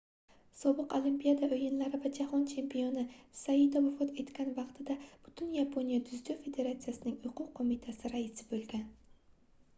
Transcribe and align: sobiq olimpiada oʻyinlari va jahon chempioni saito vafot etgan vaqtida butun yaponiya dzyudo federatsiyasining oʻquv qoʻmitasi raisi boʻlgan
sobiq 0.59 0.93
olimpiada 0.99 1.49
oʻyinlari 1.57 1.99
va 2.05 2.11
jahon 2.19 2.45
chempioni 2.53 3.03
saito 3.43 3.83
vafot 3.89 4.15
etgan 4.25 4.49
vaqtida 4.61 4.97
butun 5.29 5.53
yaponiya 5.59 6.01
dzyudo 6.09 6.39
federatsiyasining 6.49 7.23
oʻquv 7.33 7.53
qoʻmitasi 7.61 8.15
raisi 8.17 8.49
boʻlgan 8.55 8.91